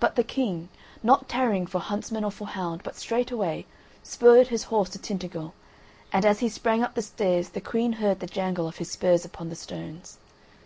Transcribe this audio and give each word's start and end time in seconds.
But 0.00 0.16
the 0.16 0.22
King 0.22 0.68
(not 1.02 1.26
tarrying 1.26 1.66
for 1.66 1.78
huntsman 1.80 2.24
or 2.24 2.30
for 2.30 2.46
hound 2.46 2.82
but 2.82 2.94
straight 2.96 3.30
away) 3.30 3.64
spurred 4.02 4.48
his 4.48 4.64
horse 4.64 4.90
to 4.90 4.98
Tintagel; 4.98 5.54
and 6.12 6.26
as 6.26 6.40
he 6.40 6.50
sprang 6.50 6.82
up 6.84 6.94
the 6.94 7.00
stairs 7.00 7.48
the 7.48 7.62
Queen 7.62 7.94
heard 7.94 8.20
the 8.20 8.26
jangle 8.26 8.68
of 8.68 8.76
his 8.76 8.90
spurs 8.90 9.24
upon 9.24 9.48
the 9.48 9.56
stones. 9.56 10.18